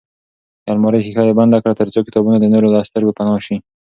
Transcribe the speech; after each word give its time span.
د 0.63 0.65
المارۍ 0.73 0.99
ښیښه 1.05 1.23
یې 1.27 1.37
بنده 1.39 1.57
کړه 1.63 1.77
ترڅو 1.81 1.99
کتابونه 2.07 2.37
د 2.39 2.45
نورو 2.53 2.67
له 2.75 2.79
سترګو 2.89 3.15
پناه 3.17 3.39
وي. 3.49 3.57